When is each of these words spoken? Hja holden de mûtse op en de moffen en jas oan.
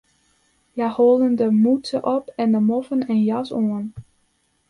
Hja 0.73 0.87
holden 0.95 1.33
de 1.39 1.47
mûtse 1.63 1.97
op 2.15 2.25
en 2.41 2.49
de 2.55 2.61
moffen 2.69 3.01
en 3.11 3.19
jas 3.29 3.49
oan. 3.59 3.85